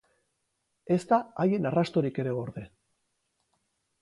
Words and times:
Ez 0.95 0.97
da 1.11 1.19
haien 1.43 1.69
arrastorik 1.71 2.19
ere 2.25 2.35
gorde. 2.39 2.65